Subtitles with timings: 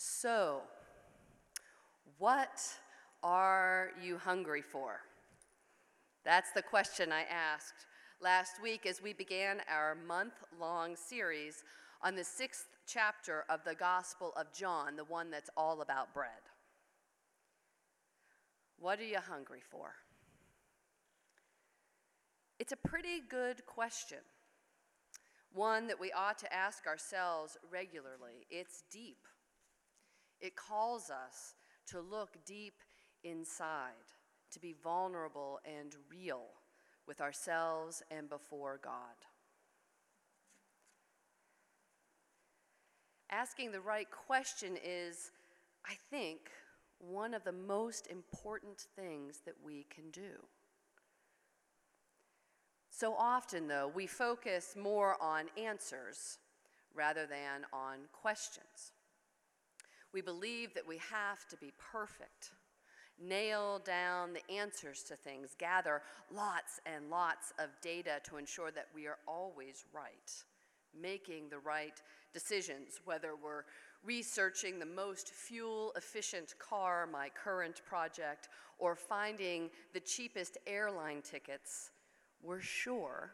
[0.00, 0.60] So,
[2.18, 2.62] what
[3.24, 5.00] are you hungry for?
[6.24, 7.86] That's the question I asked
[8.20, 11.64] last week as we began our month long series
[12.00, 16.46] on the sixth chapter of the Gospel of John, the one that's all about bread.
[18.78, 19.94] What are you hungry for?
[22.60, 24.18] It's a pretty good question,
[25.52, 28.46] one that we ought to ask ourselves regularly.
[28.48, 29.26] It's deep.
[30.40, 31.54] It calls us
[31.88, 32.74] to look deep
[33.24, 34.12] inside,
[34.52, 36.46] to be vulnerable and real
[37.06, 38.92] with ourselves and before God.
[43.30, 45.32] Asking the right question is,
[45.84, 46.50] I think,
[46.98, 50.44] one of the most important things that we can do.
[52.90, 56.38] So often, though, we focus more on answers
[56.94, 58.92] rather than on questions.
[60.12, 62.52] We believe that we have to be perfect,
[63.20, 68.88] nail down the answers to things, gather lots and lots of data to ensure that
[68.94, 70.32] we are always right,
[70.98, 72.00] making the right
[72.32, 73.64] decisions, whether we're
[74.04, 81.90] researching the most fuel efficient car, my current project, or finding the cheapest airline tickets,
[82.42, 83.32] we're sure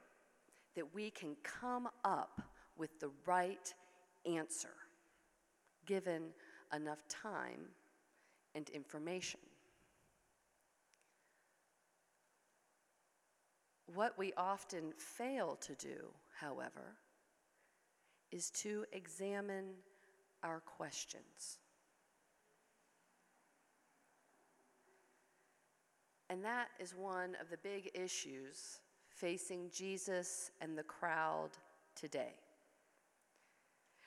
[0.74, 2.42] that we can come up
[2.76, 3.72] with the right
[4.26, 4.70] answer
[5.86, 6.30] given
[6.74, 7.68] enough time
[8.54, 9.40] and information.
[13.94, 16.08] What we often fail to do,
[16.38, 16.96] however,
[18.32, 19.74] is to examine
[20.42, 21.58] our questions.
[26.30, 31.50] And that is one of the big issues facing Jesus and the crowd
[31.94, 32.34] today.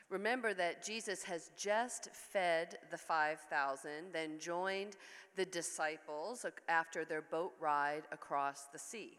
[0.09, 4.95] Remember that Jesus has just fed the 5,000, then joined
[5.35, 9.17] the disciples after their boat ride across the sea.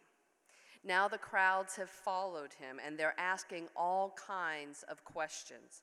[0.84, 5.82] Now the crowds have followed him and they're asking all kinds of questions.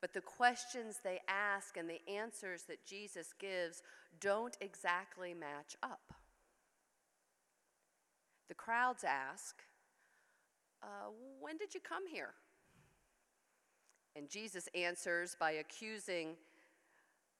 [0.00, 3.82] But the questions they ask and the answers that Jesus gives
[4.20, 6.14] don't exactly match up.
[8.48, 9.62] The crowds ask,
[10.82, 12.34] uh, When did you come here?
[14.16, 16.36] And Jesus answers by accusing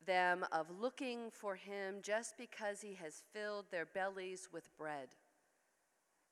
[0.07, 5.09] them of looking for him just because he has filled their bellies with bread.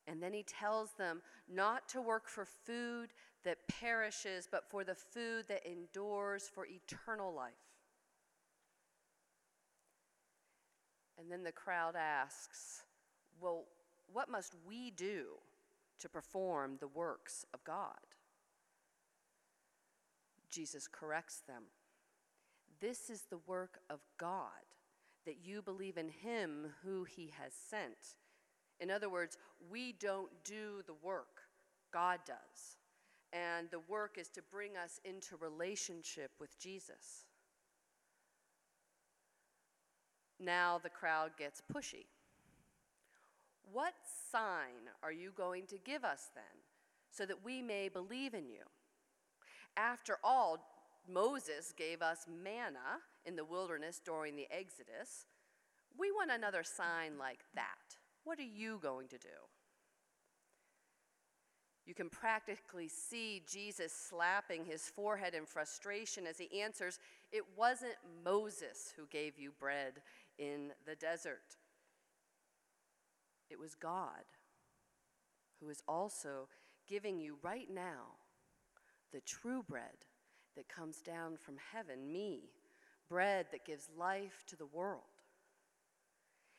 [0.07, 1.21] And then he tells them
[1.53, 3.11] not to work for food
[3.45, 7.53] that perishes, but for the food that endures for eternal life.
[11.19, 12.85] And then the crowd asks,
[13.41, 13.65] Well,
[14.13, 15.27] what must we do
[15.99, 18.08] to perform the works of God?
[20.51, 21.65] Jesus corrects them.
[22.81, 24.49] This is the work of God,
[25.27, 28.17] that you believe in him who he has sent.
[28.81, 29.37] In other words,
[29.71, 31.43] we don't do the work,
[31.93, 32.77] God does.
[33.33, 37.25] And the work is to bring us into relationship with Jesus.
[40.41, 42.07] Now the crowd gets pushy.
[43.73, 43.95] What
[44.31, 46.45] sign are you going to give us then,
[47.11, 48.63] so that we may believe in you?
[49.77, 50.59] After all,
[51.09, 55.27] Moses gave us manna in the wilderness during the Exodus.
[55.97, 57.97] We want another sign like that.
[58.25, 59.29] What are you going to do?
[61.87, 66.99] You can practically see Jesus slapping his forehead in frustration as he answers,
[67.33, 70.03] It wasn't Moses who gave you bread
[70.39, 71.57] in the desert.
[73.49, 74.25] It was God
[75.61, 76.49] who is also
[76.87, 78.19] giving you right now
[79.13, 80.05] the true bread
[80.57, 82.51] that comes down from heaven, me,
[83.09, 85.03] bread that gives life to the world.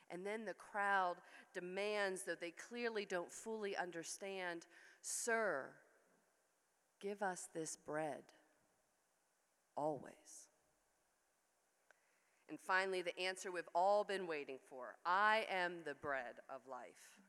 [0.09, 1.17] And then the crowd
[1.53, 4.65] demands, though they clearly don't fully understand,
[5.01, 5.65] Sir,
[6.99, 8.23] give us this bread
[9.75, 10.47] always.
[12.49, 17.19] And finally, the answer we've all been waiting for I am the bread of life.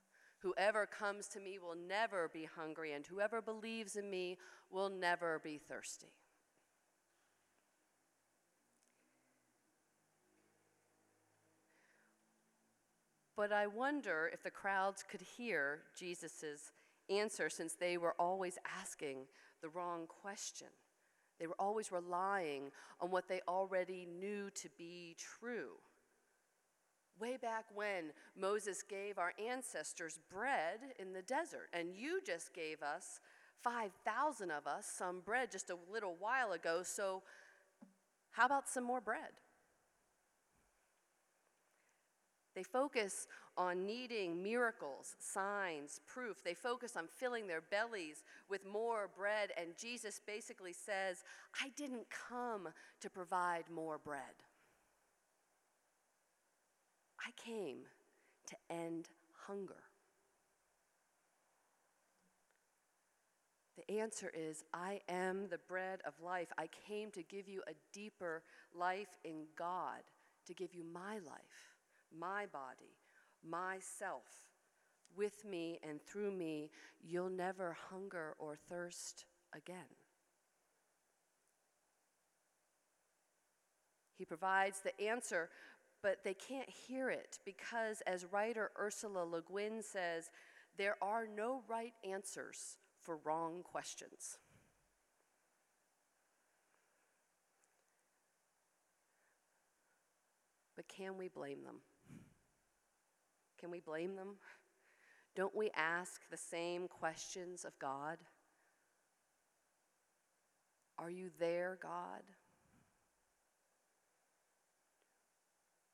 [0.42, 4.38] Whoever comes to me will never be hungry, and whoever believes in me
[4.70, 6.12] will never be thirsty.
[13.36, 16.72] But I wonder if the crowds could hear Jesus'
[17.08, 19.26] answer since they were always asking
[19.62, 20.68] the wrong question.
[21.38, 22.70] They were always relying
[23.00, 25.72] on what they already knew to be true.
[27.20, 32.82] Way back when Moses gave our ancestors bread in the desert, and you just gave
[32.82, 33.20] us
[33.62, 37.22] 5,000 of us some bread just a little while ago, so
[38.30, 39.32] How about some more bread?
[42.54, 43.26] They focus
[43.56, 46.42] on needing miracles, signs, proof.
[46.42, 49.50] They focus on filling their bellies with more bread.
[49.56, 51.22] And Jesus basically says,
[51.62, 52.68] I didn't come
[53.00, 54.20] to provide more bread.
[57.20, 57.78] I came
[58.48, 59.08] to end
[59.46, 59.82] hunger.
[63.76, 66.48] The answer is I am the bread of life.
[66.58, 68.42] I came to give you a deeper
[68.74, 70.02] life in God,
[70.46, 71.74] to give you my life,
[72.16, 72.94] my body,
[73.48, 74.24] myself.
[75.16, 76.70] With me and through me,
[77.02, 79.24] you'll never hunger or thirst
[79.54, 79.88] again.
[84.16, 85.48] He provides the answer,
[86.02, 90.30] but they can't hear it because, as writer Ursula Le Guin says,
[90.76, 94.38] there are no right answers for wrong questions.
[100.76, 101.76] But can we blame them?
[103.58, 104.36] Can we blame them?
[105.36, 108.16] Don't we ask the same questions of God?
[110.98, 112.22] Are you there, God?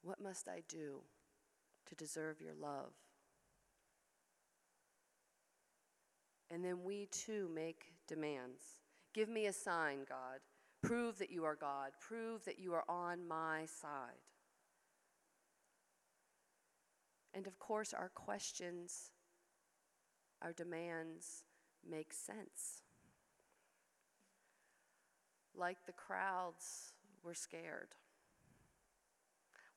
[0.06, 1.00] What must I do
[1.88, 2.92] to deserve your love?
[6.48, 8.62] And then we too make demands.
[9.14, 10.38] Give me a sign, God.
[10.80, 11.90] Prove that you are God.
[12.00, 14.30] Prove that you are on my side.
[17.34, 19.10] And of course, our questions,
[20.40, 21.42] our demands
[21.84, 22.84] make sense.
[25.52, 26.92] Like the crowds,
[27.24, 27.96] we're scared.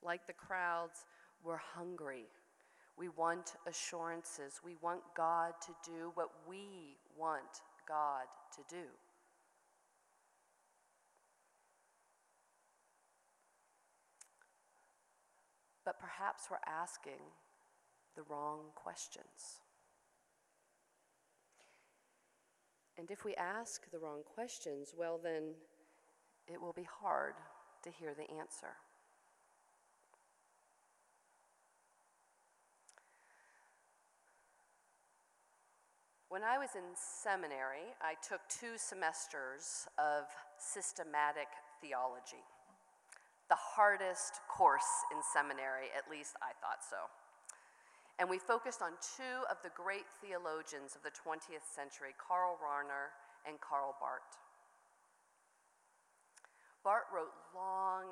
[0.03, 1.05] Like the crowds,
[1.43, 2.25] we're hungry.
[2.97, 4.59] We want assurances.
[4.63, 8.25] We want God to do what we want God
[8.55, 8.87] to do.
[15.85, 17.21] But perhaps we're asking
[18.15, 19.61] the wrong questions.
[22.97, 25.53] And if we ask the wrong questions, well, then
[26.47, 27.35] it will be hard
[27.83, 28.75] to hear the answer.
[36.29, 40.29] When I was in seminary, I took two semesters of
[40.61, 41.49] systematic
[41.81, 42.45] theology.
[43.49, 47.09] The hardest course in seminary, at least I thought so.
[48.21, 53.09] And we focused on two of the great theologians of the 20th century, Karl Rahner
[53.49, 54.37] and Karl Barth.
[56.85, 58.05] Barth wrote long,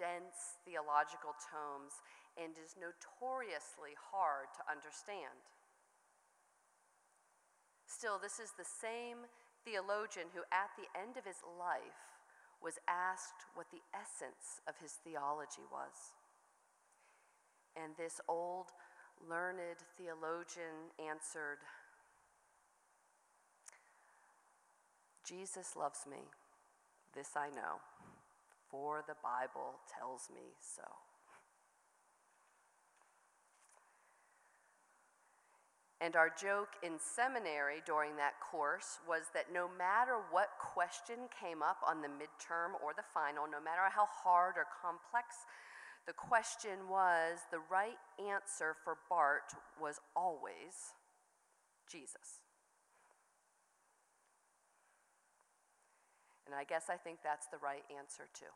[0.00, 2.00] dense theological tomes
[2.40, 5.44] and is notoriously hard to understand.
[8.00, 9.28] Still, this is the same
[9.62, 12.16] theologian who, at the end of his life,
[12.64, 16.16] was asked what the essence of his theology was.
[17.76, 18.72] And this old,
[19.28, 21.60] learned theologian answered,
[25.22, 26.24] Jesus loves me,
[27.14, 27.84] this I know,
[28.70, 30.88] for the Bible tells me so.
[36.00, 41.62] And our joke in seminary during that course was that no matter what question came
[41.62, 45.44] up on the midterm or the final, no matter how hard or complex
[46.06, 50.96] the question was, the right answer for Barth was always
[51.90, 52.40] Jesus.
[56.46, 58.50] And I guess I think that's the right answer too.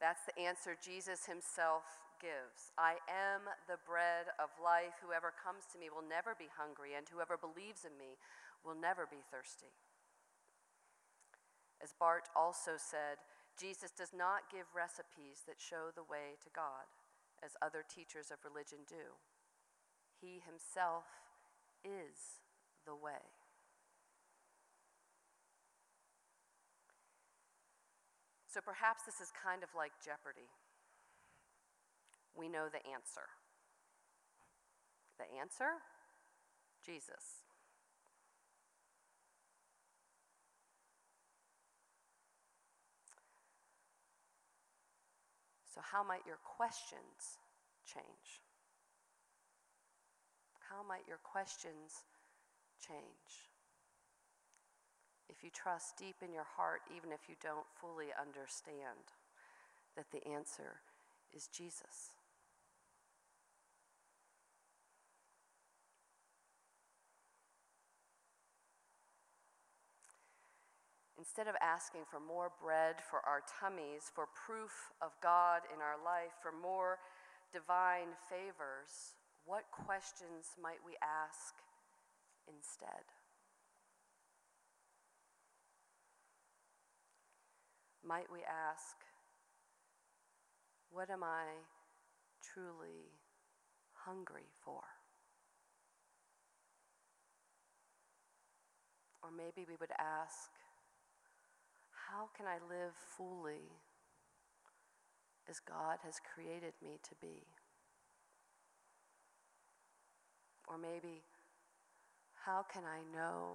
[0.00, 1.84] That's the answer Jesus himself
[2.22, 2.70] gives.
[2.78, 5.02] I am the bread of life.
[5.02, 8.14] Whoever comes to me will never be hungry, and whoever believes in me
[8.62, 9.74] will never be thirsty.
[11.82, 13.18] As Barth also said,
[13.58, 16.86] Jesus does not give recipes that show the way to God,
[17.42, 19.18] as other teachers of religion do.
[20.22, 21.26] He himself
[21.82, 22.38] is
[22.86, 23.26] the way.
[28.46, 30.46] So perhaps this is kind of like Jeopardy
[32.36, 33.28] we know the answer.
[35.18, 35.80] The answer?
[36.84, 37.44] Jesus.
[45.74, 47.40] So, how might your questions
[47.84, 48.42] change?
[50.68, 52.04] How might your questions
[52.80, 53.52] change?
[55.28, 59.16] If you trust deep in your heart, even if you don't fully understand,
[59.96, 60.80] that the answer
[61.32, 62.12] is Jesus.
[71.22, 75.94] Instead of asking for more bread for our tummies, for proof of God in our
[76.04, 76.98] life, for more
[77.52, 79.14] divine favors,
[79.46, 81.54] what questions might we ask
[82.50, 83.06] instead?
[88.04, 88.96] Might we ask,
[90.90, 91.46] what am I
[92.42, 93.14] truly
[93.94, 94.82] hungry for?
[99.22, 100.50] Or maybe we would ask,
[102.12, 103.72] how can I live fully
[105.48, 107.46] as God has created me to be?
[110.68, 111.22] Or maybe,
[112.44, 113.52] how can I know?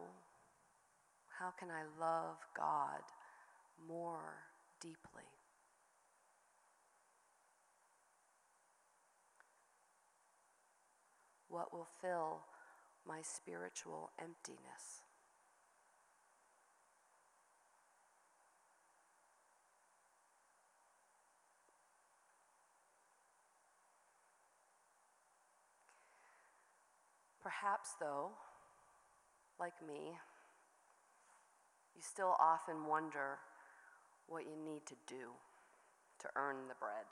[1.39, 3.01] How can I love God
[3.87, 4.33] more
[4.81, 5.29] deeply?
[11.47, 12.39] What will fill
[13.07, 15.06] my spiritual emptiness?
[27.59, 28.29] Perhaps, though,
[29.59, 30.17] like me,
[31.95, 33.39] you still often wonder
[34.27, 35.33] what you need to do
[36.19, 37.05] to earn the bread.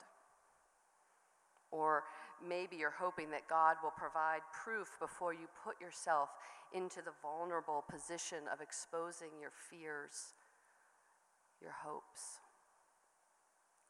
[1.70, 2.04] Or
[2.46, 6.28] maybe you're hoping that God will provide proof before you put yourself
[6.72, 10.34] into the vulnerable position of exposing your fears,
[11.60, 12.38] your hopes,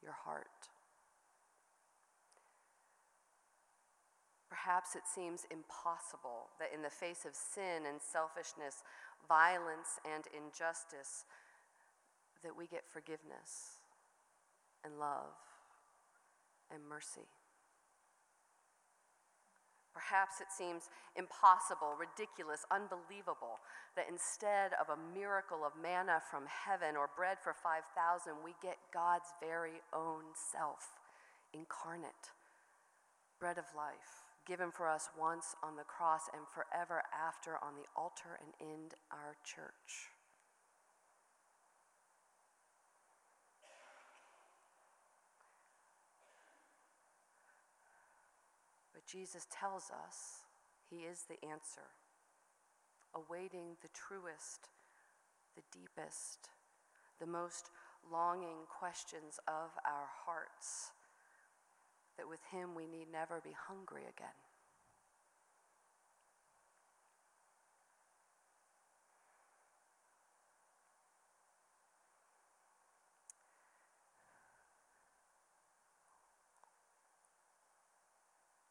[0.02, 0.70] your heart.
[4.66, 8.82] Perhaps it seems impossible that in the face of sin and selfishness,
[9.30, 11.22] violence and injustice,
[12.42, 13.78] that we get forgiveness
[14.82, 15.38] and love
[16.74, 17.30] and mercy.
[19.94, 23.62] Perhaps it seems impossible, ridiculous, unbelievable
[23.94, 28.82] that instead of a miracle of manna from heaven or bread for 5,000, we get
[28.92, 30.98] God's very own self,
[31.54, 32.34] incarnate,
[33.38, 37.88] bread of life given for us once on the cross and forever after on the
[38.00, 40.12] altar and in our church.
[48.94, 50.44] But Jesus tells us
[50.88, 51.90] he is the answer,
[53.14, 54.68] awaiting the truest,
[55.56, 56.50] the deepest,
[57.18, 57.70] the most
[58.12, 60.92] longing questions of our hearts
[62.16, 64.28] that with Him we need never be hungry again.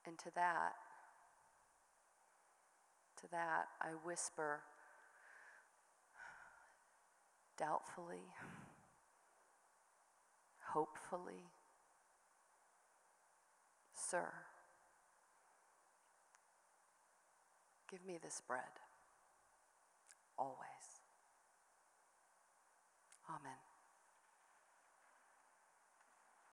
[0.07, 0.73] And to that,
[3.21, 4.59] to that, I whisper
[7.57, 8.21] doubtfully,
[10.73, 11.54] hopefully,
[14.07, 14.29] Sir,
[17.89, 18.61] give me this bread
[20.37, 20.59] always.
[23.29, 23.64] Amen.